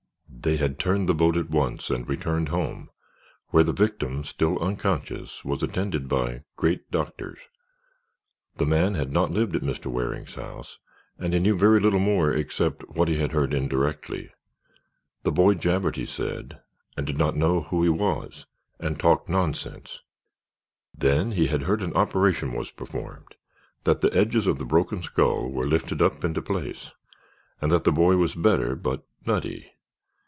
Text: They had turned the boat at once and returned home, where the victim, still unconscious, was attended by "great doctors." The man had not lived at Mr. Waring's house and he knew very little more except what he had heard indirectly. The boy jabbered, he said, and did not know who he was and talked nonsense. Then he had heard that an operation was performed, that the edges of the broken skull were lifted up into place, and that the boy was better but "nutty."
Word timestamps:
They 0.43 0.57
had 0.57 0.79
turned 0.79 1.07
the 1.07 1.13
boat 1.13 1.37
at 1.37 1.51
once 1.51 1.91
and 1.91 2.09
returned 2.09 2.49
home, 2.49 2.89
where 3.49 3.63
the 3.63 3.71
victim, 3.73 4.23
still 4.23 4.57
unconscious, 4.57 5.45
was 5.45 5.61
attended 5.61 6.09
by 6.09 6.41
"great 6.55 6.89
doctors." 6.89 7.37
The 8.57 8.65
man 8.65 8.95
had 8.95 9.11
not 9.11 9.29
lived 9.29 9.55
at 9.55 9.61
Mr. 9.61 9.85
Waring's 9.85 10.33
house 10.33 10.79
and 11.19 11.33
he 11.35 11.39
knew 11.39 11.55
very 11.55 11.79
little 11.79 11.99
more 11.99 12.31
except 12.31 12.81
what 12.89 13.07
he 13.07 13.19
had 13.19 13.33
heard 13.33 13.53
indirectly. 13.53 14.31
The 15.21 15.31
boy 15.31 15.53
jabbered, 15.53 15.95
he 15.95 16.07
said, 16.07 16.59
and 16.97 17.05
did 17.05 17.19
not 17.19 17.35
know 17.35 17.61
who 17.61 17.83
he 17.83 17.89
was 17.89 18.47
and 18.79 18.99
talked 18.99 19.29
nonsense. 19.29 19.99
Then 20.97 21.33
he 21.33 21.49
had 21.49 21.63
heard 21.63 21.81
that 21.81 21.89
an 21.89 21.93
operation 21.95 22.53
was 22.53 22.71
performed, 22.71 23.35
that 23.83 24.01
the 24.01 24.11
edges 24.17 24.47
of 24.47 24.57
the 24.57 24.65
broken 24.65 25.03
skull 25.03 25.51
were 25.51 25.67
lifted 25.67 26.01
up 26.01 26.23
into 26.25 26.41
place, 26.41 26.91
and 27.61 27.71
that 27.71 27.83
the 27.83 27.91
boy 27.91 28.17
was 28.17 28.33
better 28.33 28.75
but 28.75 29.05
"nutty." 29.23 29.73